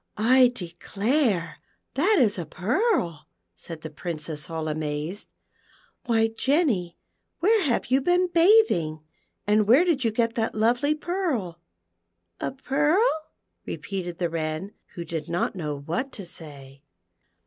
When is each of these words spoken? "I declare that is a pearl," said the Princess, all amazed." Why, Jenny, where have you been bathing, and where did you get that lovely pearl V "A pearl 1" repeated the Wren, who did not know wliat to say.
"I 0.35 0.51
declare 0.55 1.59
that 1.93 2.17
is 2.19 2.39
a 2.39 2.45
pearl," 2.47 3.27
said 3.53 3.81
the 3.81 3.91
Princess, 3.91 4.49
all 4.49 4.67
amazed." 4.67 5.27
Why, 6.07 6.27
Jenny, 6.29 6.97
where 7.39 7.61
have 7.65 7.91
you 7.91 8.01
been 8.01 8.25
bathing, 8.33 9.01
and 9.45 9.67
where 9.67 9.85
did 9.85 10.03
you 10.03 10.09
get 10.09 10.33
that 10.33 10.55
lovely 10.55 10.95
pearl 10.95 11.59
V 12.39 12.47
"A 12.47 12.51
pearl 12.51 12.95
1" 12.95 12.99
repeated 13.67 14.17
the 14.17 14.31
Wren, 14.31 14.71
who 14.95 15.05
did 15.05 15.29
not 15.29 15.53
know 15.55 15.79
wliat 15.79 16.11
to 16.13 16.25
say. 16.25 16.81